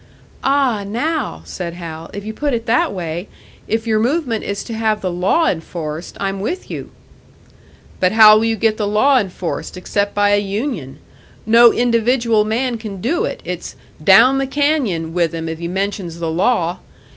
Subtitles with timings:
[0.43, 2.09] "Ah, now!" said Hal.
[2.11, 3.27] "If you put it that way
[3.67, 6.89] if your movement is to have the law enforced I'm with you!"
[7.99, 10.97] "But how will you get the law enforced, except by a union?
[11.45, 16.17] No individual man can do it it's 'down the canyon' with him if he mentions
[16.19, 16.79] the law.